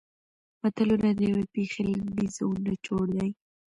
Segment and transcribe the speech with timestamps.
[0.61, 3.29] متلونه د یوې پېښې لنډیز او نچوړ دي